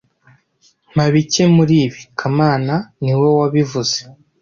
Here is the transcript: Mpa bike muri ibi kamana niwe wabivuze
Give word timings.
Mpa 0.93 1.05
bike 1.13 1.43
muri 1.55 1.75
ibi 1.85 2.01
kamana 2.19 2.75
niwe 3.01 3.27
wabivuze 3.39 3.97